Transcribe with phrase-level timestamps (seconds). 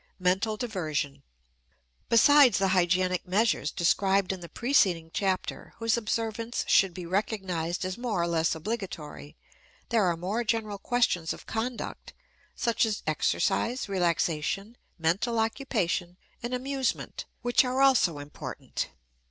[0.17, 1.21] Mental Diversion.
[2.09, 7.99] Besides the hygienic measures described in the preceding chapter, whose observance should be recognized as
[7.99, 9.37] more or less obligatory,
[9.89, 12.13] there are more general questions of conduct,
[12.55, 18.89] such as exercise, relaxation, mental occupation, and amusement, which are also important.